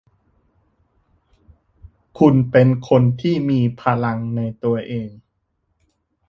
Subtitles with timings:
[2.19, 5.09] คุณเป็นคนที่มีพลังในตัวเอง